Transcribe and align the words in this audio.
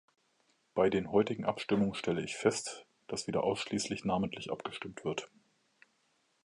Bei 0.73 0.89
den 0.89 1.11
heutigen 1.11 1.45
Abstimmungen 1.45 1.93
stelle 1.93 2.23
ich 2.23 2.35
fest, 2.35 2.87
dass 3.07 3.27
wieder 3.27 3.43
ausschließlich 3.43 4.03
namentlich 4.03 4.49
abgestimmt 4.51 5.05
wird. 5.05 5.29